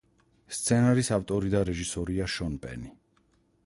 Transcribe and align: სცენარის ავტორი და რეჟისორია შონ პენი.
სცენარის 0.59 1.11
ავტორი 1.19 1.53
და 1.57 1.63
რეჟისორია 1.71 2.31
შონ 2.39 2.61
პენი. 2.67 2.95